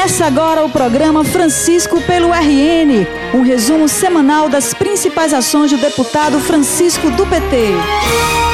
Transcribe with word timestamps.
Começa 0.00 0.24
agora 0.24 0.64
o 0.64 0.70
programa 0.70 1.22
Francisco 1.22 2.00
pelo 2.00 2.32
RN, 2.32 3.06
um 3.34 3.42
resumo 3.42 3.86
semanal 3.86 4.48
das 4.48 4.72
principais 4.72 5.34
ações 5.34 5.70
do 5.70 5.76
deputado 5.76 6.40
Francisco 6.40 7.10
do 7.10 7.26
PT. 7.26 8.49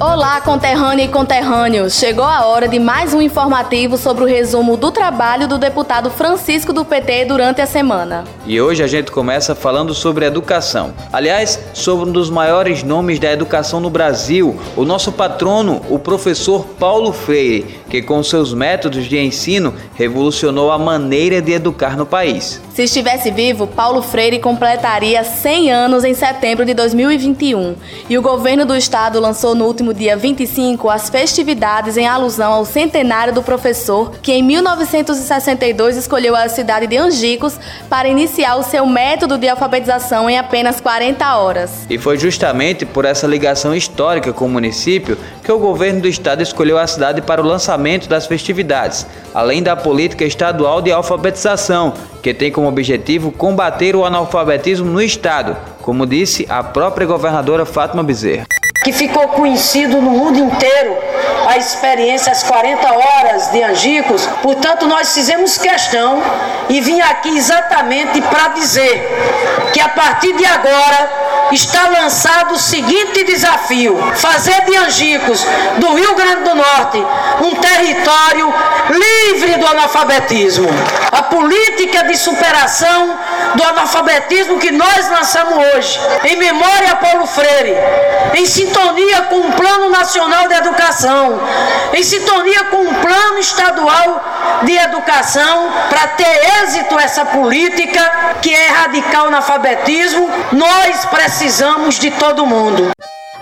Olá, 0.00 0.40
conterrânea 0.40 1.06
e 1.06 1.08
conterrâneos! 1.08 1.94
Chegou 1.94 2.24
a 2.24 2.46
hora 2.46 2.68
de 2.68 2.78
mais 2.78 3.12
um 3.12 3.20
informativo 3.20 3.96
sobre 3.96 4.22
o 4.22 4.28
resumo 4.28 4.76
do 4.76 4.92
trabalho 4.92 5.48
do 5.48 5.58
deputado 5.58 6.08
Francisco 6.08 6.72
do 6.72 6.84
PT 6.84 7.24
durante 7.24 7.60
a 7.60 7.66
semana. 7.66 8.22
E 8.46 8.60
hoje 8.60 8.80
a 8.80 8.86
gente 8.86 9.10
começa 9.10 9.56
falando 9.56 9.92
sobre 9.92 10.24
educação. 10.24 10.94
Aliás, 11.12 11.58
sobre 11.74 12.08
um 12.08 12.12
dos 12.12 12.30
maiores 12.30 12.84
nomes 12.84 13.18
da 13.18 13.32
educação 13.32 13.80
no 13.80 13.90
Brasil, 13.90 14.56
o 14.76 14.84
nosso 14.84 15.10
patrono, 15.10 15.82
o 15.90 15.98
professor 15.98 16.64
Paulo 16.78 17.12
Freire, 17.12 17.80
que 17.90 18.00
com 18.00 18.22
seus 18.22 18.54
métodos 18.54 19.06
de 19.06 19.18
ensino 19.18 19.74
revolucionou 19.96 20.70
a 20.70 20.78
maneira 20.78 21.42
de 21.42 21.50
educar 21.50 21.96
no 21.96 22.06
país. 22.06 22.62
Se 22.78 22.84
estivesse 22.84 23.32
vivo, 23.32 23.66
Paulo 23.66 24.00
Freire 24.00 24.38
completaria 24.38 25.24
100 25.24 25.72
anos 25.72 26.04
em 26.04 26.14
setembro 26.14 26.64
de 26.64 26.72
2021 26.74 27.74
e 28.08 28.16
o 28.16 28.22
governo 28.22 28.64
do 28.64 28.76
estado 28.76 29.18
lançou 29.18 29.52
no 29.52 29.64
último 29.64 29.92
dia 29.92 30.16
25 30.16 30.88
as 30.88 31.10
festividades 31.10 31.96
em 31.96 32.06
alusão 32.06 32.52
ao 32.52 32.64
centenário 32.64 33.34
do 33.34 33.42
professor, 33.42 34.12
que 34.22 34.32
em 34.32 34.44
1962 34.44 35.96
escolheu 35.96 36.36
a 36.36 36.48
cidade 36.48 36.86
de 36.86 36.96
Angicos 36.96 37.58
para 37.90 38.08
iniciar 38.08 38.54
o 38.54 38.62
seu 38.62 38.86
método 38.86 39.36
de 39.36 39.48
alfabetização 39.48 40.30
em 40.30 40.38
apenas 40.38 40.80
40 40.80 41.36
horas. 41.36 41.84
E 41.90 41.98
foi 41.98 42.16
justamente 42.16 42.86
por 42.86 43.04
essa 43.04 43.26
ligação 43.26 43.74
histórica 43.74 44.32
com 44.32 44.46
o 44.46 44.48
município 44.48 45.18
que 45.42 45.50
o 45.50 45.58
governo 45.58 46.02
do 46.02 46.06
estado 46.06 46.44
escolheu 46.44 46.78
a 46.78 46.86
cidade 46.86 47.22
para 47.22 47.42
o 47.42 47.44
lançamento 47.44 48.08
das 48.08 48.28
festividades, 48.28 49.04
além 49.34 49.64
da 49.64 49.74
política 49.74 50.24
estadual 50.24 50.80
de 50.80 50.92
alfabetização, 50.92 51.92
que 52.28 52.34
tem 52.34 52.52
como 52.52 52.68
objetivo 52.68 53.32
combater 53.32 53.96
o 53.96 54.04
analfabetismo 54.04 54.84
no 54.84 55.00
estado, 55.00 55.56
como 55.80 56.04
disse 56.04 56.46
a 56.50 56.62
própria 56.62 57.06
governadora 57.06 57.64
Fátima 57.64 58.02
Bezerra. 58.02 58.44
Que 58.84 58.92
ficou 58.92 59.28
conhecido 59.28 59.98
no 60.02 60.10
mundo 60.10 60.38
inteiro 60.38 60.94
a 61.46 61.56
experiência 61.56 62.30
às 62.30 62.42
40 62.42 62.86
horas 62.86 63.50
de 63.50 63.62
Angicos, 63.62 64.26
portanto, 64.42 64.86
nós 64.86 65.14
fizemos 65.14 65.56
questão 65.56 66.22
e 66.68 66.82
vim 66.82 67.00
aqui 67.00 67.34
exatamente 67.34 68.20
para 68.20 68.48
dizer 68.48 69.08
que 69.72 69.80
a 69.80 69.88
partir 69.88 70.34
de 70.34 70.44
agora 70.44 71.10
está 71.50 71.88
lançado 71.88 72.52
o 72.52 72.58
seguinte 72.58 73.24
desafio: 73.24 73.96
fazer 74.16 74.66
de 74.66 74.76
Angicos, 74.76 75.46
do 75.78 75.94
Rio 75.94 76.14
Grande 76.14 76.44
do 76.44 76.54
Norte, 76.54 77.02
um 77.42 77.54
território 77.54 78.52
do 79.68 79.72
analfabetismo. 79.72 80.68
A 81.12 81.22
política 81.24 82.04
de 82.04 82.16
superação 82.16 83.18
do 83.54 83.64
analfabetismo 83.64 84.58
que 84.58 84.70
nós 84.70 85.10
lançamos 85.10 85.58
hoje, 85.74 86.00
em 86.24 86.36
memória 86.36 86.92
a 86.92 86.96
Paulo 86.96 87.26
Freire, 87.26 87.74
em 88.34 88.46
sintonia 88.46 89.22
com 89.22 89.36
o 89.40 89.52
Plano 89.52 89.90
Nacional 89.90 90.48
de 90.48 90.54
Educação, 90.54 91.40
em 91.92 92.02
sintonia 92.02 92.64
com 92.64 92.82
o 92.82 92.94
Plano 92.94 93.38
Estadual 93.38 94.60
de 94.64 94.76
Educação, 94.76 95.70
para 95.88 96.08
ter 96.08 96.62
êxito 96.62 96.98
essa 96.98 97.24
política 97.26 98.36
que 98.40 98.54
é 98.54 98.68
radical 98.68 99.24
o 99.24 99.28
analfabetismo, 99.28 100.30
nós 100.52 101.04
precisamos 101.06 101.98
de 101.98 102.10
todo 102.12 102.46
mundo. 102.46 102.90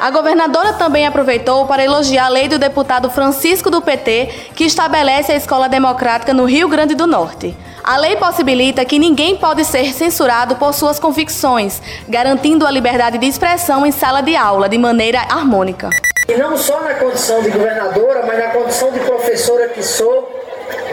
A 0.06 0.10
governadora 0.12 0.72
também 0.74 1.04
aproveitou 1.04 1.66
para 1.66 1.84
elogiar 1.84 2.26
a 2.26 2.28
lei 2.28 2.46
do 2.46 2.60
deputado 2.60 3.10
Francisco 3.10 3.68
do 3.68 3.82
PT, 3.82 4.28
que 4.54 4.62
estabelece 4.62 5.32
a 5.32 5.34
escola 5.34 5.68
democrática 5.68 6.32
no 6.32 6.44
Rio 6.44 6.68
Grande 6.68 6.94
do 6.94 7.08
Norte. 7.08 7.56
A 7.82 7.96
lei 7.96 8.14
possibilita 8.14 8.84
que 8.84 9.00
ninguém 9.00 9.36
pode 9.36 9.64
ser 9.64 9.92
censurado 9.92 10.54
por 10.54 10.72
suas 10.74 11.00
convicções, 11.00 11.82
garantindo 12.08 12.64
a 12.64 12.70
liberdade 12.70 13.18
de 13.18 13.26
expressão 13.26 13.84
em 13.84 13.90
sala 13.90 14.20
de 14.20 14.36
aula 14.36 14.68
de 14.68 14.78
maneira 14.78 15.22
harmônica. 15.22 15.90
E 16.28 16.36
não 16.36 16.56
só 16.56 16.80
na 16.82 16.94
condição 16.94 17.42
de 17.42 17.50
governadora, 17.50 18.24
mas 18.24 18.38
na 18.38 18.50
condição 18.50 18.92
de 18.92 19.00
professora 19.00 19.70
que 19.70 19.82
sou, 19.82 20.40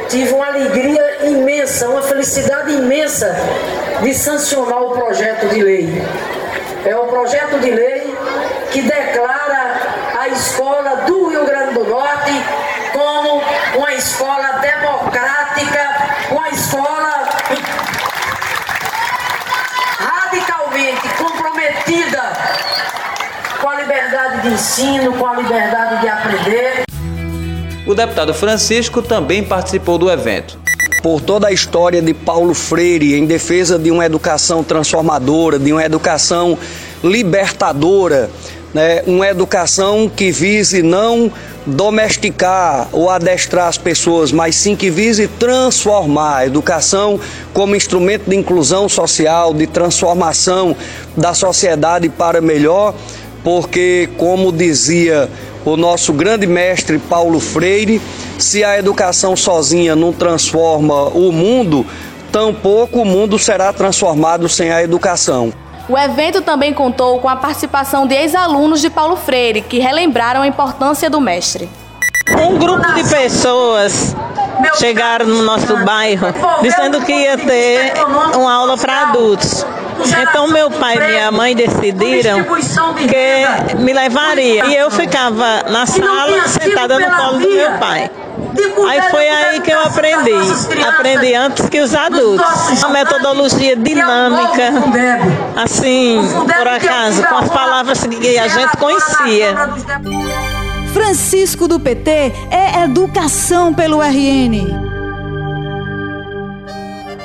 tive 0.10 0.34
uma 0.34 0.48
alegria 0.48 1.28
imensa, 1.28 1.88
uma 1.88 2.02
felicidade 2.02 2.74
imensa 2.74 3.32
de 4.02 4.12
sancionar 4.16 4.82
o 4.82 4.90
projeto 4.90 5.50
de 5.50 5.62
lei. 5.62 6.02
É 6.84 6.98
um 6.98 7.06
projeto 7.06 7.60
de 7.60 7.70
lei 7.70 8.03
que 8.74 8.82
declara 8.82 9.78
a 10.20 10.28
escola 10.30 11.06
do 11.06 11.28
Rio 11.28 11.46
Grande 11.46 11.76
do 11.76 11.84
Norte 11.84 12.32
como 12.92 13.40
uma 13.78 13.94
escola 13.94 14.60
democrática, 14.60 15.90
uma 16.32 16.50
escola 16.50 17.30
radicalmente 20.00 21.08
comprometida 21.20 22.34
com 23.62 23.70
a 23.70 23.76
liberdade 23.76 24.42
de 24.42 24.48
ensino, 24.56 25.14
com 25.14 25.28
a 25.28 25.36
liberdade 25.36 26.02
de 26.02 26.10
aprender. 26.10 26.84
O 27.86 27.94
deputado 27.94 28.34
Francisco 28.34 29.04
também 29.04 29.44
participou 29.44 30.00
do 30.00 30.10
evento. 30.10 30.58
Por 31.04 31.22
toda 31.22 31.50
a 31.50 31.52
história 31.52 32.02
de 32.02 32.14
Paulo 32.14 32.56
Freire 32.56 33.14
em 33.14 33.28
defesa 33.28 33.78
de 33.78 33.92
uma 33.92 34.06
educação 34.06 34.64
transformadora, 34.64 35.60
de 35.60 35.72
uma 35.72 35.84
educação 35.84 36.58
libertadora, 37.04 38.32
né? 38.74 39.04
uma 39.06 39.28
educação 39.28 40.10
que 40.10 40.32
vise 40.32 40.82
não 40.82 41.32
domesticar 41.66 42.90
ou 42.92 43.10
adestrar 43.10 43.68
as 43.68 43.78
pessoas, 43.78 44.32
mas 44.32 44.56
sim 44.56 44.76
que 44.76 44.90
vise 44.90 45.28
transformar 45.28 46.38
a 46.38 46.46
educação 46.46 47.20
como 47.54 47.76
instrumento 47.76 48.30
de 48.30 48.36
inclusão 48.36 48.90
social, 48.90 49.54
de 49.54 49.68
transformação 49.68 50.76
da 51.16 51.34
sociedade 51.34 52.10
para 52.10 52.42
melhor, 52.42 52.94
porque, 53.44 54.10
como 54.18 54.52
dizia 54.52 55.30
o 55.66 55.78
nosso 55.78 56.12
grande 56.12 56.46
mestre 56.46 56.98
Paulo 56.98 57.40
Freire, 57.40 58.02
se 58.38 58.64
a 58.64 58.78
educação 58.78 59.36
sozinha 59.36 59.96
não 59.96 60.12
transforma 60.12 61.06
o 61.10 61.32
mundo, 61.32 61.86
tampouco 62.32 63.02
o 63.02 63.06
mundo 63.06 63.38
será 63.40 63.72
transformado 63.72 64.50
sem 64.50 64.72
a 64.72 64.84
educação. 64.84 65.54
O 65.90 65.98
evento 65.98 66.42
também 66.42 66.74
contou 66.74 67.20
com 67.20 67.28
a 67.28 67.36
participação 67.36 68.08
de 68.08 68.16
ex-alunos 68.16 68.80
de 68.80 68.90
Paulo 68.90 69.18
Freire, 69.18 69.62
que 69.62 69.80
relembraram 69.80 70.42
a 70.42 70.48
importância 70.48 71.10
do 71.10 71.20
mestre. 71.20 71.70
Um 72.40 72.58
grupo 72.58 72.94
de 72.94 73.04
pessoas 73.04 74.16
chegaram 74.76 75.26
no 75.26 75.42
nosso 75.42 75.76
bairro 75.84 76.28
dizendo 76.62 77.02
que 77.02 77.12
ia 77.12 77.38
ter 77.38 77.94
uma 78.36 78.54
aula 78.54 78.78
para 78.78 79.10
adultos. 79.10 79.66
Então 80.22 80.48
meu 80.48 80.72
pai 80.72 80.96
e 80.96 81.00
minha 81.00 81.32
mãe 81.32 81.56
decidiram 81.56 82.46
que 82.98 83.76
me 83.76 83.94
levaria. 83.94 84.66
E 84.66 84.76
eu 84.76 84.90
ficava 84.90 85.64
na 85.70 85.86
sala 85.86 86.48
sentada 86.48 86.98
no 86.98 87.12
colo 87.16 87.40
do 87.40 87.50
meu 87.50 87.72
pai. 87.78 88.10
Aí 88.88 89.02
foi 89.10 89.28
aí 89.28 89.62
que 89.62 89.72
eu 89.72 89.80
aprendi. 89.80 90.32
Aprendi 90.84 91.34
antes 91.34 91.70
que 91.70 91.80
os 91.80 91.94
adultos. 91.94 92.46
Uma 92.80 92.90
metodologia 92.90 93.76
dinâmica, 93.76 94.72
assim, 95.56 96.22
por 96.58 96.68
acaso, 96.68 97.24
com 97.24 97.36
as 97.36 97.50
palavras 97.50 98.04
que 98.04 98.38
a 98.38 98.48
gente 98.48 98.78
conhecia. 98.78 99.56
Francisco 100.94 101.68
do 101.68 101.80
PT 101.80 102.12
é 102.52 102.84
educação 102.84 103.74
pelo 103.74 104.00
RN. 104.02 104.93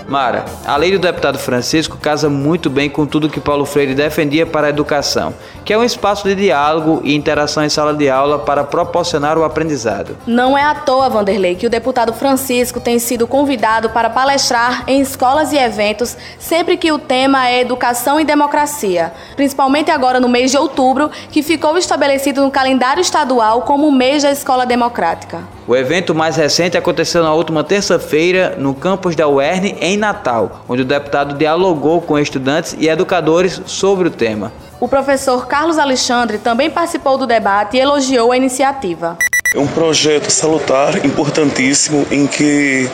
Mara, 0.08 0.46
a 0.64 0.74
lei 0.74 0.91
do 0.91 0.98
deputado 0.98 1.38
Francisco 1.38 1.98
casa 1.98 2.30
muito 2.30 2.70
bem 2.70 2.88
com 2.88 3.04
tudo 3.04 3.28
que 3.28 3.38
Paulo 3.38 3.66
Freire 3.66 3.94
defendia 3.94 4.46
para 4.46 4.69
a 4.69 4.70
educação, 4.70 5.34
que 5.66 5.70
é 5.70 5.76
um 5.76 5.84
espaço 5.84 6.26
de 6.26 6.34
diálogo 6.34 7.02
e 7.04 7.14
interação 7.14 7.62
em 7.62 7.69
sala 7.69 7.92
de 7.92 8.08
aula 8.08 8.38
para 8.38 8.64
proporcionar 8.64 9.36
o 9.36 9.44
aprendizado. 9.44 10.16
Não 10.26 10.56
é 10.56 10.62
à 10.62 10.75
toa, 10.75 11.10
Vanderlei, 11.10 11.56
que 11.56 11.66
o 11.66 11.70
deputado 11.70 12.14
Francisco 12.14 12.81
tem 12.81 12.99
sido 12.99 13.26
convidado 13.26 13.90
para 13.90 14.08
palestrar 14.08 14.84
em 14.87 15.02
escolas 15.02 15.52
e 15.52 15.58
eventos 15.58 16.16
sempre 16.38 16.78
que 16.78 16.90
o 16.90 16.99
tema 16.99 17.46
é 17.46 17.61
educação 17.61 18.19
e 18.19 18.25
democracia, 18.25 19.12
principalmente 19.37 19.90
agora 19.90 20.19
no 20.19 20.28
mês 20.28 20.50
de 20.50 20.56
outubro, 20.56 21.11
que 21.31 21.43
ficou 21.43 21.76
estabelecido 21.76 22.40
no 22.40 22.50
calendário 22.50 23.02
estadual 23.02 23.61
como 23.61 23.87
o 23.87 23.93
mês 23.93 24.22
da 24.22 24.31
escola 24.31 24.64
democrática. 24.64 25.57
O 25.69 25.76
evento 25.76 26.15
mais 26.15 26.37
recente 26.37 26.79
aconteceu 26.79 27.23
na 27.23 27.35
última 27.35 27.62
terça-feira 27.62 28.56
no 28.56 28.75
campus 28.75 29.15
da 29.15 29.29
UERN, 29.29 29.76
em 29.82 29.99
Natal, 29.99 30.62
onde 30.67 30.81
o 30.81 30.85
deputado 30.85 31.37
dialogou 31.37 32.00
com 32.00 32.19
estudantes 32.19 32.75
e 32.79 32.88
educadores 32.88 33.61
sobre 33.67 34.09
o 34.09 34.11
tema. 34.11 34.50
O 34.81 34.88
professor 34.88 35.47
Carlos 35.47 35.76
Alexandre 35.76 36.38
também 36.38 36.70
participou 36.70 37.19
do 37.19 37.26
debate 37.26 37.76
e 37.76 37.81
elogiou 37.81 38.32
a 38.32 38.37
iniciativa. 38.38 39.19
É 39.55 39.59
um 39.59 39.67
projeto 39.67 40.31
salutar, 40.31 41.05
importantíssimo, 41.05 42.06
em 42.11 42.26
que 42.26 42.88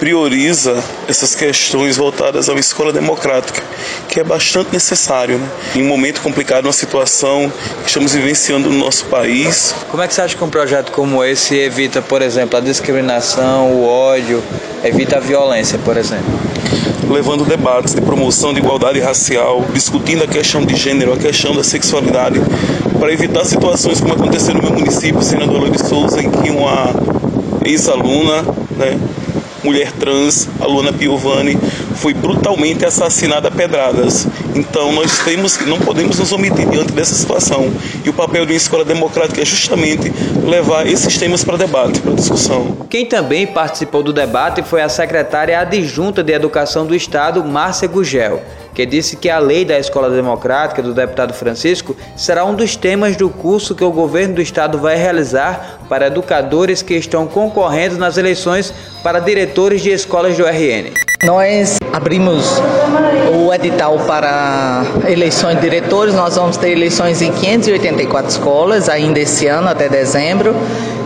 prioriza 0.00 0.82
essas 1.06 1.34
questões 1.34 1.98
voltadas 1.98 2.48
à 2.48 2.54
escola 2.54 2.90
democrática, 2.90 3.62
que 4.08 4.18
é 4.18 4.24
bastante 4.24 4.72
necessário. 4.72 5.38
Né? 5.38 5.48
Em 5.76 5.82
um 5.82 5.86
momento 5.86 6.22
complicado, 6.22 6.64
uma 6.64 6.72
situação 6.72 7.52
que 7.82 7.88
estamos 7.88 8.14
vivenciando 8.14 8.70
no 8.70 8.78
nosso 8.78 9.04
país. 9.04 9.74
Como 9.90 10.02
é 10.02 10.08
que 10.08 10.14
você 10.14 10.22
acha 10.22 10.34
que 10.34 10.42
um 10.42 10.48
projeto 10.48 10.90
como 10.90 11.22
esse 11.22 11.54
evita, 11.54 12.00
por 12.00 12.22
exemplo, 12.22 12.56
a 12.56 12.60
discriminação, 12.62 13.74
o 13.74 13.86
ódio, 13.86 14.42
evita 14.82 15.18
a 15.18 15.20
violência, 15.20 15.78
por 15.78 15.96
exemplo? 15.96 16.40
levando 17.10 17.44
debates 17.44 17.92
de 17.92 18.00
promoção 18.00 18.54
de 18.54 18.60
igualdade 18.60 19.00
racial, 19.00 19.64
discutindo 19.74 20.22
a 20.22 20.28
questão 20.28 20.64
de 20.64 20.76
gênero, 20.76 21.12
a 21.12 21.16
questão 21.16 21.52
da 21.52 21.64
sexualidade, 21.64 22.40
para 23.00 23.12
evitar 23.12 23.44
situações 23.44 24.00
como 24.00 24.14
aconteceu 24.14 24.54
no 24.54 24.62
meu 24.62 24.70
município, 24.70 25.20
Senador 25.20 25.58
Lourdes 25.58 25.88
Souza, 25.88 26.22
em 26.22 26.30
que 26.30 26.50
uma 26.50 26.94
ex-aluna, 27.64 28.42
né, 28.76 28.96
mulher 29.62 29.92
trans, 29.92 30.48
a 30.60 30.66
Luana 30.66 30.92
Piovani, 30.92 31.58
foi 31.96 32.14
brutalmente 32.14 32.84
assassinada 32.84 33.48
a 33.48 33.50
pedradas. 33.50 34.26
Então 34.54 34.92
nós 34.92 35.18
temos 35.20 35.56
que 35.56 35.64
não 35.64 35.78
podemos 35.78 36.18
nos 36.18 36.32
omitir 36.32 36.68
diante 36.68 36.92
dessa 36.92 37.14
situação. 37.14 37.70
E 38.04 38.08
o 38.08 38.12
papel 38.12 38.44
de 38.46 38.52
uma 38.52 38.56
escola 38.56 38.84
democrática 38.84 39.40
é 39.40 39.44
justamente 39.44 40.12
levar 40.44 40.86
esses 40.86 41.16
temas 41.18 41.44
para 41.44 41.56
debate, 41.56 42.00
para 42.00 42.12
discussão. 42.12 42.76
Quem 42.88 43.06
também 43.06 43.46
participou 43.46 44.02
do 44.02 44.12
debate 44.12 44.62
foi 44.62 44.82
a 44.82 44.88
secretária 44.88 45.58
adjunta 45.58 46.22
de 46.22 46.32
Educação 46.32 46.86
do 46.86 46.94
Estado, 46.94 47.44
Márcia 47.44 47.88
Gugel 47.88 48.42
que 48.74 48.86
disse 48.86 49.16
que 49.16 49.28
a 49.28 49.38
lei 49.38 49.64
da 49.64 49.78
Escola 49.78 50.10
Democrática 50.10 50.82
do 50.82 50.94
deputado 50.94 51.32
Francisco 51.32 51.96
será 52.16 52.44
um 52.44 52.54
dos 52.54 52.76
temas 52.76 53.16
do 53.16 53.28
curso 53.28 53.74
que 53.74 53.84
o 53.84 53.90
governo 53.90 54.36
do 54.36 54.42
estado 54.42 54.78
vai 54.78 54.96
realizar 54.96 55.80
para 55.88 56.06
educadores 56.06 56.82
que 56.82 56.94
estão 56.94 57.26
concorrendo 57.26 57.98
nas 57.98 58.16
eleições 58.16 58.72
para 59.02 59.18
diretores 59.18 59.82
de 59.82 59.90
escolas 59.90 60.36
do 60.36 60.44
RN. 60.44 60.92
Nós 61.22 61.76
abrimos 61.92 62.62
o 63.34 63.52
edital 63.52 63.98
para 64.06 64.84
eleições 65.06 65.56
de 65.56 65.60
diretores, 65.60 66.14
nós 66.14 66.36
vamos 66.36 66.56
ter 66.56 66.70
eleições 66.70 67.20
em 67.20 67.30
584 67.30 68.30
escolas 68.30 68.88
ainda 68.88 69.20
esse 69.20 69.46
ano, 69.46 69.68
até 69.68 69.86
dezembro, 69.86 70.56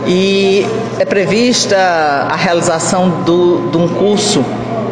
e 0.07 0.65
é 0.99 1.03
prevista 1.03 1.75
a 1.75 2.35
realização 2.35 3.09
do, 3.23 3.69
de 3.69 3.77
um 3.77 3.89
curso 3.89 4.45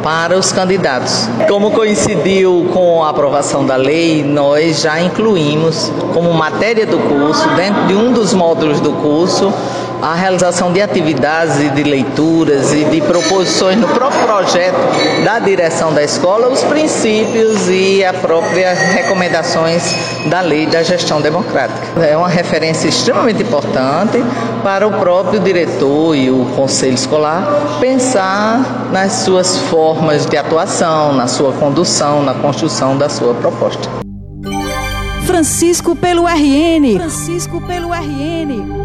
para 0.03 0.37
os 0.37 0.51
candidatos. 0.51 1.29
Como 1.47 1.71
coincidiu 1.71 2.69
com 2.73 3.01
a 3.03 3.09
aprovação 3.09 3.65
da 3.65 3.77
lei, 3.77 4.23
nós 4.23 4.81
já 4.81 5.01
incluímos 5.01 5.91
como 6.13 6.31
matéria 6.33 6.85
do 6.85 6.99
curso, 6.99 7.47
dentro 7.55 7.87
de 7.87 7.95
um 7.95 8.11
dos 8.11 8.33
módulos 8.33 8.81
do 8.81 8.91
curso, 8.91 9.51
a 10.03 10.15
realização 10.15 10.73
de 10.73 10.81
atividades 10.81 11.61
e 11.61 11.69
de 11.69 11.83
leituras 11.83 12.73
e 12.73 12.83
de 12.83 12.99
proposições 12.99 13.77
no 13.77 13.87
próprio 13.87 14.21
projeto 14.23 14.75
da 15.23 15.39
direção 15.39 15.93
da 15.93 16.03
escola, 16.03 16.49
os 16.49 16.61
princípios 16.61 17.69
e 17.69 18.03
as 18.03 18.17
próprias 18.17 18.77
recomendações 18.77 19.81
da 20.25 20.41
lei 20.41 20.65
da 20.65 20.83
gestão 20.83 21.21
democrática. 21.21 22.05
É 22.05 22.17
uma 22.17 22.27
referência 22.27 22.89
extremamente 22.89 23.43
importante 23.43 24.21
para 24.61 24.85
o 24.85 24.91
próprio 24.91 25.39
diretor 25.39 26.15
e 26.15 26.29
o 26.29 26.47
conselho 26.53 26.95
escolar 26.95 27.77
pensar 27.79 28.89
nas 28.91 29.13
suas 29.13 29.57
formas 29.57 29.92
de 30.29 30.37
atuação, 30.37 31.13
na 31.13 31.27
sua 31.27 31.53
condução, 31.53 32.23
na 32.23 32.33
construção 32.33 32.97
da 32.97 33.07
sua 33.07 33.33
proposta. 33.33 33.89
Francisco 35.25 35.95
pelo 35.95 36.27
RN. 36.27 36.97
Francisco 36.97 37.61
pelo 37.61 37.93
RN. 37.93 38.83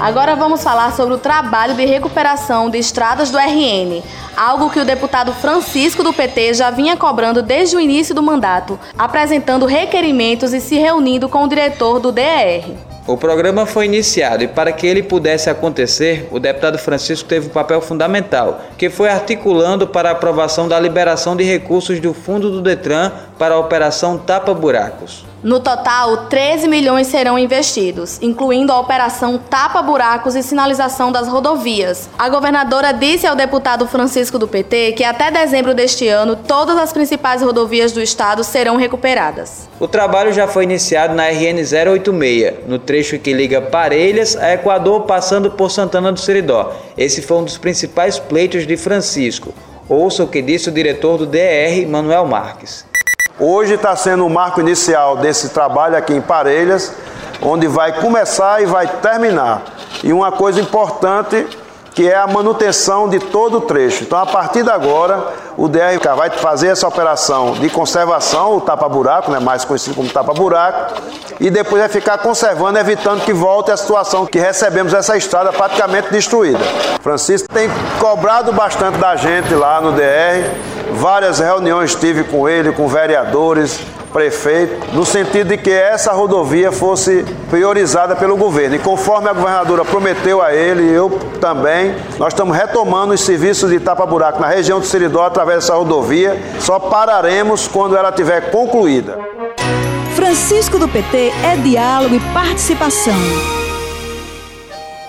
Agora 0.00 0.36
vamos 0.36 0.62
falar 0.62 0.92
sobre 0.92 1.14
o 1.14 1.18
trabalho 1.18 1.74
de 1.74 1.84
recuperação 1.84 2.68
de 2.68 2.78
estradas 2.78 3.30
do 3.30 3.38
RN, 3.38 4.02
algo 4.36 4.70
que 4.70 4.80
o 4.80 4.84
deputado 4.84 5.32
Francisco 5.32 6.02
do 6.02 6.12
PT 6.12 6.54
já 6.54 6.70
vinha 6.70 6.96
cobrando 6.96 7.42
desde 7.42 7.76
o 7.76 7.80
início 7.80 8.14
do 8.14 8.22
mandato, 8.22 8.78
apresentando 8.98 9.66
requerimentos 9.66 10.52
e 10.52 10.60
se 10.60 10.76
reunindo 10.76 11.28
com 11.28 11.44
o 11.44 11.48
diretor 11.48 11.98
do 12.00 12.12
DER. 12.12 12.93
O 13.06 13.18
programa 13.18 13.66
foi 13.66 13.84
iniciado 13.84 14.44
e, 14.44 14.48
para 14.48 14.72
que 14.72 14.86
ele 14.86 15.02
pudesse 15.02 15.50
acontecer, 15.50 16.26
o 16.30 16.40
deputado 16.40 16.78
Francisco 16.78 17.28
teve 17.28 17.48
um 17.48 17.50
papel 17.50 17.82
fundamental, 17.82 18.62
que 18.78 18.88
foi 18.88 19.10
articulando 19.10 19.86
para 19.86 20.08
a 20.08 20.12
aprovação 20.12 20.66
da 20.66 20.80
liberação 20.80 21.36
de 21.36 21.44
recursos 21.44 22.00
do 22.00 22.14
fundo 22.14 22.50
do 22.50 22.62
Detran 22.62 23.12
para 23.38 23.56
a 23.56 23.58
Operação 23.58 24.16
Tapa 24.16 24.54
Buracos. 24.54 25.33
No 25.44 25.60
total, 25.60 26.28
13 26.28 26.66
milhões 26.68 27.06
serão 27.08 27.38
investidos, 27.38 28.18
incluindo 28.22 28.72
a 28.72 28.80
operação 28.80 29.36
Tapa 29.36 29.82
Buracos 29.82 30.34
e 30.34 30.42
sinalização 30.42 31.12
das 31.12 31.28
rodovias. 31.28 32.08
A 32.18 32.30
governadora 32.30 32.92
disse 32.92 33.26
ao 33.26 33.36
deputado 33.36 33.86
Francisco 33.86 34.38
do 34.38 34.48
PT 34.48 34.92
que 34.92 35.04
até 35.04 35.30
dezembro 35.30 35.74
deste 35.74 36.08
ano 36.08 36.34
todas 36.34 36.78
as 36.78 36.94
principais 36.94 37.42
rodovias 37.42 37.92
do 37.92 38.00
estado 38.00 38.42
serão 38.42 38.76
recuperadas. 38.76 39.68
O 39.78 39.86
trabalho 39.86 40.32
já 40.32 40.48
foi 40.48 40.64
iniciado 40.64 41.14
na 41.14 41.28
RN 41.28 41.58
086, 41.58 42.66
no 42.66 42.78
trecho 42.78 43.18
que 43.18 43.34
liga 43.34 43.60
Parelhas 43.60 44.36
a 44.36 44.54
Equador, 44.54 45.02
passando 45.02 45.50
por 45.50 45.70
Santana 45.70 46.10
do 46.10 46.18
Seridó. 46.20 46.72
Esse 46.96 47.20
foi 47.20 47.36
um 47.36 47.44
dos 47.44 47.58
principais 47.58 48.18
pleitos 48.18 48.66
de 48.66 48.78
Francisco. 48.78 49.52
Ouça 49.90 50.24
o 50.24 50.26
que 50.26 50.40
disse 50.40 50.70
o 50.70 50.72
diretor 50.72 51.18
do 51.18 51.26
DR, 51.26 51.86
Manuel 51.86 52.24
Marques. 52.24 52.93
Hoje 53.38 53.74
está 53.74 53.96
sendo 53.96 54.24
o 54.24 54.30
marco 54.30 54.60
inicial 54.60 55.16
desse 55.16 55.48
trabalho 55.48 55.96
aqui 55.96 56.14
em 56.14 56.20
Parelhas, 56.20 56.92
onde 57.42 57.66
vai 57.66 58.00
começar 58.00 58.62
e 58.62 58.66
vai 58.66 58.86
terminar. 58.86 59.62
E 60.04 60.12
uma 60.12 60.30
coisa 60.30 60.60
importante 60.60 61.44
que 61.94 62.08
é 62.08 62.16
a 62.16 62.26
manutenção 62.26 63.08
de 63.08 63.18
todo 63.18 63.58
o 63.58 63.60
trecho. 63.62 64.04
Então, 64.04 64.18
a 64.18 64.26
partir 64.26 64.62
de 64.62 64.70
agora, 64.70 65.32
o 65.56 65.68
DRK 65.68 66.14
vai 66.16 66.30
fazer 66.30 66.68
essa 66.68 66.86
operação 66.86 67.52
de 67.52 67.68
conservação, 67.70 68.56
o 68.56 68.60
tapa-buraco, 68.60 69.30
né, 69.30 69.38
mais 69.38 69.64
conhecido 69.64 69.94
como 69.94 70.08
tapa-buraco, 70.08 70.94
e 71.38 71.50
depois 71.50 71.80
vai 71.80 71.88
ficar 71.88 72.18
conservando, 72.18 72.78
evitando 72.78 73.24
que 73.24 73.32
volte 73.32 73.70
a 73.70 73.76
situação 73.76 74.26
que 74.26 74.38
recebemos 74.38 74.92
essa 74.92 75.16
estrada 75.16 75.52
praticamente 75.52 76.10
destruída. 76.10 76.58
Francisco 77.00 77.48
tem 77.48 77.68
cobrado 78.00 78.52
bastante 78.52 78.98
da 78.98 79.14
gente 79.14 79.54
lá 79.54 79.80
no 79.80 79.92
DR, 79.92 80.50
várias 80.92 81.38
reuniões 81.38 81.94
tive 81.94 82.24
com 82.24 82.48
ele, 82.48 82.72
com 82.72 82.88
vereadores, 82.88 83.80
prefeito, 84.12 84.94
no 84.94 85.04
sentido 85.04 85.48
de 85.48 85.56
que 85.56 85.72
essa 85.72 86.12
rodovia 86.12 86.70
fosse 86.70 87.24
priorizada 87.50 88.14
pelo 88.14 88.36
governo. 88.36 88.76
E 88.76 88.78
conforme 88.78 89.28
a 89.28 89.32
governadora 89.32 89.84
prometeu 89.84 90.40
a 90.40 90.54
ele, 90.54 90.88
eu 90.88 91.10
também, 91.40 91.96
nós 92.16 92.32
estamos 92.32 92.56
retomando 92.56 93.12
os 93.12 93.20
serviços 93.20 93.70
de 93.70 93.80
tapa-buraco 93.80 94.40
na 94.40 94.46
região 94.46 94.78
do 94.78 94.86
Seridó 94.86 95.24
através 95.24 95.60
dessa 95.60 95.74
rodovia. 95.74 96.40
Só 96.60 96.78
pararemos 96.78 97.66
quando 97.66 97.96
ela 97.96 98.10
estiver 98.10 98.52
concluída. 98.52 99.18
Francisco 100.14 100.78
do 100.78 100.86
PT 100.86 101.32
é 101.42 101.56
diálogo 101.56 102.14
e 102.14 102.20
participação. 102.32 103.63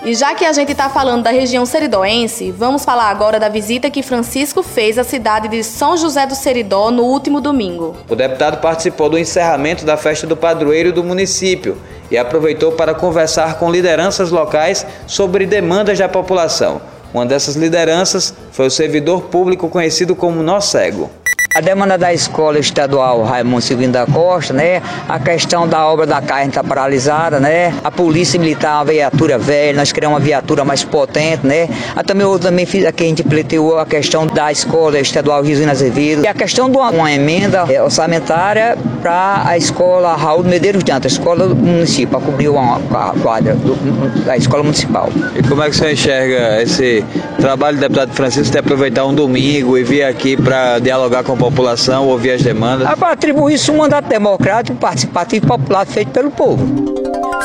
E 0.06 0.14
já 0.14 0.36
que 0.36 0.44
a 0.44 0.52
gente 0.52 0.70
está 0.70 0.88
falando 0.88 1.24
da 1.24 1.30
região 1.30 1.66
seridoense, 1.66 2.52
vamos 2.52 2.84
falar 2.84 3.10
agora 3.10 3.40
da 3.40 3.48
visita 3.48 3.90
que 3.90 4.04
Francisco 4.04 4.62
fez 4.62 4.98
à 4.98 5.02
cidade 5.02 5.48
de 5.48 5.64
São 5.64 5.96
José 5.96 6.24
do 6.24 6.36
Seridó 6.36 6.92
no 6.92 7.02
último 7.02 7.40
domingo. 7.40 7.96
O 8.08 8.14
deputado 8.14 8.60
participou 8.60 9.08
do 9.08 9.18
encerramento 9.18 9.84
da 9.84 9.96
festa 9.96 10.24
do 10.24 10.36
padroeiro 10.36 10.92
do 10.92 11.02
município 11.02 11.76
e 12.08 12.16
aproveitou 12.16 12.70
para 12.70 12.94
conversar 12.94 13.58
com 13.58 13.68
lideranças 13.68 14.30
locais 14.30 14.86
sobre 15.08 15.44
demandas 15.44 15.98
da 15.98 16.08
população. 16.08 16.80
Uma 17.12 17.26
dessas 17.26 17.56
lideranças 17.56 18.32
foi 18.52 18.68
o 18.68 18.70
servidor 18.70 19.22
público 19.22 19.68
conhecido 19.68 20.14
como 20.14 20.40
Nó 20.40 20.60
Cego. 20.60 21.10
A 21.56 21.60
demanda 21.62 21.96
da 21.96 22.12
escola 22.12 22.58
estadual 22.58 23.24
Raimundo 23.24 23.62
Silvino 23.62 23.90
da 23.90 24.04
Costa, 24.04 24.52
né? 24.52 24.82
A 25.08 25.18
questão 25.18 25.66
da 25.66 25.86
obra 25.86 26.04
da 26.04 26.20
carne 26.20 26.48
está 26.48 26.62
paralisada, 26.62 27.40
né? 27.40 27.72
A 27.82 27.90
polícia 27.90 28.38
militar, 28.38 28.74
uma 28.74 28.84
viatura 28.84 29.38
velha, 29.38 29.78
nós 29.78 29.90
queremos 29.90 30.18
uma 30.18 30.20
viatura 30.20 30.66
mais 30.66 30.84
potente, 30.84 31.46
né? 31.46 31.66
A 31.96 32.00
ah, 32.00 32.04
também, 32.04 32.26
eu 32.26 32.38
também 32.38 32.66
fiz 32.66 32.84
aqui, 32.84 33.04
a 33.04 33.06
gente 33.06 33.22
pleiteou 33.22 33.78
a 33.78 33.86
questão 33.86 34.26
da 34.26 34.52
escola 34.52 35.00
estadual 35.00 35.42
Riosina 35.42 35.72
Azevedo 35.72 36.24
e 36.24 36.28
a 36.28 36.34
questão 36.34 36.70
de 36.70 36.76
uma, 36.76 36.90
uma 36.90 37.10
emenda 37.10 37.64
é, 37.70 37.82
orçamentária 37.82 38.76
para 39.00 39.44
a 39.46 39.56
escola 39.56 40.14
Raul 40.14 40.44
Medeiros 40.44 40.84
de 40.84 40.92
a 40.92 40.98
escola 40.98 41.48
do 41.48 41.56
município, 41.56 42.08
para 42.08 42.20
cobrir 42.20 42.50
uma 42.50 42.78
quadra 43.22 43.54
do, 43.54 44.24
da 44.26 44.36
escola 44.36 44.62
municipal. 44.62 45.08
E 45.34 45.42
como 45.42 45.62
é 45.62 45.70
que 45.70 45.76
você 45.76 45.92
enxerga 45.92 46.60
esse 46.60 47.02
trabalho 47.46 47.76
do 47.76 47.80
deputado 47.80 48.12
Francisco 48.12 48.50
de 48.50 48.58
aproveitar 48.58 49.04
um 49.04 49.14
domingo 49.14 49.78
e 49.78 49.84
vir 49.84 50.02
aqui 50.02 50.36
para 50.36 50.80
dialogar 50.80 51.22
com 51.22 51.34
o 51.34 51.36
população, 51.36 52.08
ouvir 52.08 52.32
as 52.32 52.42
demandas? 52.42 52.90
É 52.90 52.96
para 52.96 53.12
atribuir 53.12 53.54
isso 53.54 53.72
um 53.72 53.76
mandato 53.76 54.08
democrático, 54.08 54.76
participativo 54.76 55.46
e 55.46 55.48
popular 55.48 55.86
feito 55.86 56.10
pelo 56.10 56.32
povo. 56.32 56.66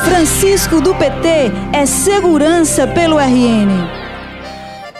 Francisco 0.04 0.80
do 0.80 0.92
PT 0.92 1.52
é 1.72 1.86
segurança 1.86 2.84
pelo 2.84 3.16
RN. 3.16 4.02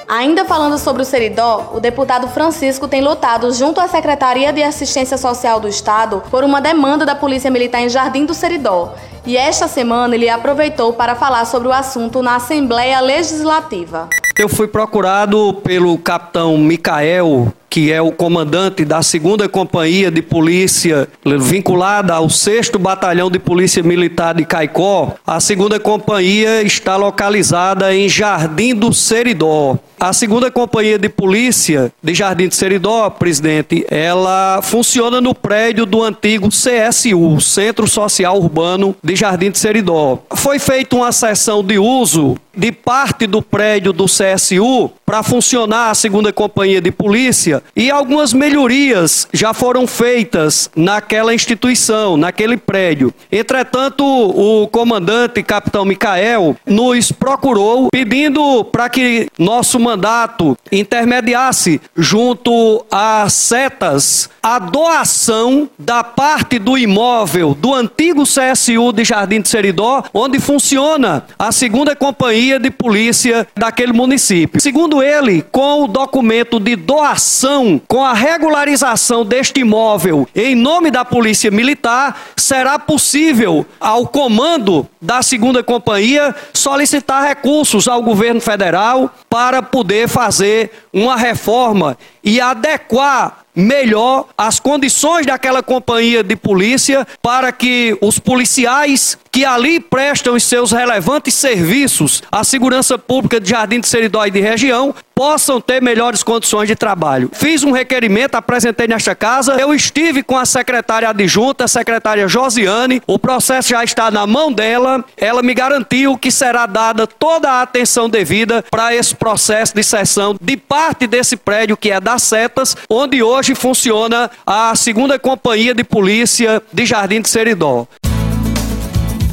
Ainda 0.07 0.45
falando 0.45 0.79
sobre 0.79 1.03
o 1.03 1.05
Seridó, 1.05 1.73
o 1.75 1.81
deputado 1.81 2.29
Francisco 2.29 2.87
tem 2.87 3.01
lutado 3.01 3.53
junto 3.53 3.81
à 3.81 3.89
Secretaria 3.89 4.53
de 4.53 4.63
Assistência 4.63 5.19
Social 5.19 5.59
do 5.59 5.67
Estado 5.67 6.23
por 6.31 6.45
uma 6.45 6.61
demanda 6.61 7.05
da 7.05 7.17
Polícia 7.17 7.51
Militar 7.51 7.83
em 7.83 7.89
Jardim 7.89 8.25
do 8.25 8.35
Seridó. 8.35 8.95
E 9.27 9.37
esta 9.37 9.67
semana 9.67 10.15
ele 10.15 10.29
aproveitou 10.29 10.93
para 10.93 11.17
falar 11.17 11.45
sobre 11.45 11.67
o 11.67 11.73
assunto 11.73 12.23
na 12.23 12.37
Assembleia 12.37 13.01
Legislativa. 13.01 14.09
Eu 14.37 14.49
fui 14.49 14.67
procurado 14.67 15.55
pelo 15.63 15.99
capitão 15.99 16.57
Micael 16.59 17.53
que 17.73 17.91
é 17.91 18.03
o 18.03 18.13
comandante 18.13 18.85
da 18.85 19.03
segunda 19.03 19.49
companhia 19.49 20.11
de 20.11 20.21
polícia 20.21 21.09
vinculada 21.41 22.13
ao 22.13 22.29
6 22.29 22.69
Batalhão 22.79 23.31
de 23.31 23.39
Polícia 23.39 23.83
Militar 23.83 24.35
de 24.35 24.45
Caicó. 24.45 25.15
A 25.27 25.41
segunda 25.41 25.81
companhia 25.81 26.61
está 26.61 26.97
localizada 26.97 27.97
em 27.97 28.11
Jardim 28.11 28.75
do 28.75 28.93
Seridó. 28.93 29.79
A 30.03 30.13
segunda 30.13 30.51
companhia 30.51 30.99
de 30.99 31.09
polícia 31.09 31.93
de 32.03 32.13
Jardim 32.13 32.49
do 32.49 32.55
Seridó, 32.57 33.09
presidente, 33.09 33.87
ela 33.89 34.61
funciona 34.61 35.21
no 35.21 35.33
prédio 35.33 35.87
do 35.87 36.03
antigo 36.03 36.49
CSU, 36.49 37.41
Centro 37.41 37.87
Social 37.87 38.37
Urbano 38.37 38.97
de 39.01 39.15
Jardim 39.15 39.53
do 39.53 39.59
Seridó. 39.59 40.19
Foi 40.35 40.59
feita 40.59 40.97
uma 40.97 41.13
sessão 41.13 41.63
de 41.63 41.79
uso 41.79 42.37
de 42.55 42.71
parte 42.71 43.27
do 43.27 43.41
prédio 43.41 43.93
do 43.93 44.05
CSU 44.05 44.91
para 45.07 45.23
funcionar 45.23 45.91
a 45.91 45.95
segunda 45.95 46.33
companhia 46.33 46.81
de 46.81 46.91
polícia 46.91 47.63
e 47.75 47.91
algumas 47.91 48.33
melhorias 48.33 49.27
já 49.33 49.55
foram 49.55 49.87
feitas 49.87 50.71
naquela 50.77 51.35
instituição, 51.35 52.17
naquele 52.17 52.57
prédio. 52.57 53.13
Entretanto, 53.31 54.05
o 54.05 54.69
comandante, 54.69 55.43
capitão 55.43 55.85
Micael, 55.85 56.57
nos 56.67 57.11
procurou 57.11 57.89
pedindo 57.91 58.65
para 58.65 58.89
que 58.89 59.29
nosso 59.39 59.79
mandato 59.93 60.57
intermediasse 60.71 61.81
junto 61.97 62.85
às 62.91 63.33
setas 63.35 64.31
a 64.43 64.59
doação 64.59 65.69
da 65.79 66.03
parte 66.03 66.59
do 66.59 66.77
imóvel 66.77 67.55
do 67.55 67.75
antigo 67.75 68.25
CSU 68.25 68.93
de 68.93 69.05
Jardim 69.05 69.41
de 69.41 69.49
Seridó, 69.49 70.03
onde 70.13 70.41
funciona 70.41 71.25
a 71.39 71.53
segunda 71.53 71.95
companhia 71.95 72.59
de 72.59 72.71
polícia 72.71 73.47
daquele 73.55 73.93
município. 73.93 74.61
Segundo 74.61 75.03
ele, 75.03 75.43
com 75.53 75.85
o 75.85 75.89
documento 75.89 76.59
de 76.59 76.75
doação, 76.75 77.81
com 77.87 78.05
a 78.05 78.15
regularização 78.15 79.25
deste 79.25 79.61
imóvel 79.61 80.27
em 80.35 80.55
nome 80.55 80.91
da 80.91 81.05
Polícia 81.05 81.51
Militar, 81.51 82.21
será 82.37 82.79
possível 82.79 83.65
ao 83.79 84.07
comando 84.07 84.87
da 85.01 85.21
segunda 85.21 85.63
companhia 85.63 86.35
solicitar 86.55 87.25
recursos 87.25 87.87
ao 87.87 88.03
governo 88.03 88.41
federal 88.41 89.13
para 89.29 89.63
poder 89.63 89.82
fazer 90.09 90.71
uma 90.93 91.17
reforma 91.17 91.97
e 92.23 92.41
adequar 92.41 93.43
melhor 93.55 94.27
as 94.37 94.59
condições 94.59 95.27
daquela 95.27 95.63
companhia 95.63 96.23
de 96.23 96.35
polícia 96.35 97.07
para 97.21 97.53
que 97.53 97.97
os 98.01 98.19
policiais 98.19 99.19
que 99.31 99.45
ali 99.45 99.79
prestam 99.79 100.35
os 100.35 100.45
seus 100.45 100.73
relevantes 100.73 101.35
serviços 101.35 102.23
à 102.31 102.45
segurança 102.45 102.99
pública 102.99 103.39
de 103.39 103.51
Jardim 103.51 103.81
de 103.81 103.89
Seridó 103.89 104.25
e 104.25 104.31
de 104.31 104.41
região 104.41 104.95
possam 105.15 105.61
ter 105.61 105.81
melhores 105.83 106.23
condições 106.23 106.67
de 106.67 106.77
trabalho. 106.77 107.31
Fiz 107.33 107.63
um 107.63 107.73
requerimento, 107.73 108.35
apresentei 108.35 108.87
nesta 108.89 109.15
casa, 109.15 109.55
eu 109.55 109.75
estive 109.75 110.23
com 110.23 110.37
a 110.37 110.45
secretária 110.45 111.09
adjunta, 111.09 111.65
a 111.65 111.69
secretária 111.69 112.29
Josiane, 112.29 113.03
o 113.07 113.19
processo 113.19 113.71
já 113.71 113.85
está 113.85 114.11
na 114.11 114.27
mão 114.27 114.53
dela, 114.53 115.05
ela 115.17 115.43
me 115.43 115.55
garantiu 115.55 116.17
que 116.17 116.31
será 116.31 116.67
dada 116.67 117.07
toda 117.07 117.51
a 117.51 117.63
atenção 117.63 118.09
devida 118.09 118.65
para 118.71 118.95
esse 118.95 119.15
processo 119.15 119.75
de 119.75 119.83
sessão 119.83 120.37
de 120.41 120.57
parte 120.57 121.07
desse 121.07 121.37
prédio 121.37 121.77
que 121.77 121.91
é 121.91 122.01
das 122.01 122.23
setas, 122.23 122.77
onde 122.89 123.23
hoje 123.23 123.55
funciona 123.55 124.31
a 124.47 124.75
segunda 124.75 125.19
companhia 125.19 125.75
de 125.75 125.85
polícia 125.85 126.63
de 126.73 126.87
Jardim 126.87 127.21
de 127.21 127.29
Seridó. 127.29 127.87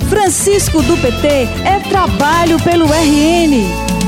Francisco 0.10 0.82
do 0.82 0.98
PT 0.98 1.28
é 1.64 1.80
trabalho 1.88 2.60
pelo 2.64 2.88
RN. 2.88 3.99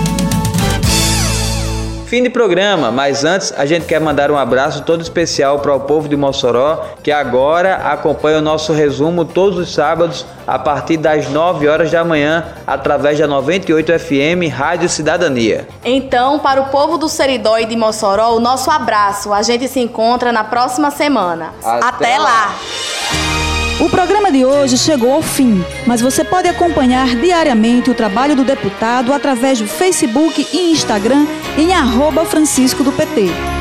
Fim 2.12 2.24
de 2.24 2.30
programa, 2.30 2.92
mas 2.92 3.24
antes 3.24 3.54
a 3.56 3.66
gente 3.66 3.86
quer 3.86 4.02
mandar 4.02 4.30
um 4.30 4.38
abraço 4.38 4.84
todo 4.84 5.00
especial 5.00 5.60
para 5.60 5.74
o 5.74 5.80
povo 5.80 6.10
de 6.10 6.18
Mossoró 6.18 6.84
que 7.02 7.10
agora 7.10 7.76
acompanha 7.76 8.40
o 8.40 8.42
nosso 8.42 8.74
resumo 8.74 9.24
todos 9.24 9.58
os 9.58 9.74
sábados 9.74 10.26
a 10.46 10.60
partir 10.60 10.98
das 10.98 11.30
9 11.30 11.70
horas 11.70 11.90
da 11.90 12.04
manhã 12.04 12.48
através 12.68 13.18
da 13.18 13.26
98 13.28 13.98
FM 13.98 14.54
Rádio 14.54 14.90
Cidadania. 14.90 15.70
Então, 15.86 16.38
para 16.38 16.60
o 16.60 16.66
povo 16.66 16.98
do 16.98 17.08
Seridó 17.08 17.58
e 17.58 17.66
de 17.66 17.78
Mossoró, 17.78 18.36
o 18.36 18.42
nosso 18.42 18.70
abraço. 18.70 19.32
A 19.32 19.42
gente 19.42 19.70
se 19.70 19.80
encontra 19.80 20.34
na 20.34 20.44
próxima 20.44 20.92
semana. 20.92 21.54
Até, 21.64 21.88
Até 21.88 22.18
lá. 22.18 22.26
lá. 22.26 23.51
O 23.80 23.90
programa 23.90 24.32
de 24.32 24.46
hoje 24.46 24.78
chegou 24.78 25.12
ao 25.12 25.22
fim, 25.22 25.64
mas 25.88 26.02
você 26.02 26.24
pode 26.24 26.48
acompanhar 26.48 27.16
diariamente 27.16 27.90
o 27.90 27.96
trabalho 27.96 28.36
do 28.36 28.44
deputado 28.44 29.14
através 29.14 29.60
do 29.60 29.68
Facebook 29.68 30.48
e 30.54 30.72
Instagram 30.72 31.26
em 31.58 31.74
arroba 31.74 32.26
Francisco 32.26 32.84
do 32.84 32.92
PT. 32.92 33.61